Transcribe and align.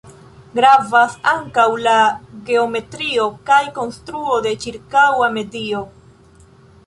Gravas 0.59 1.17
ankaŭ 1.31 1.65
la 1.87 1.93
geometrio 2.47 3.27
kaj 3.49 3.61
konstruo 3.77 4.39
de 4.47 4.55
ĉirkaŭa 4.63 5.29
medio. 5.37 5.83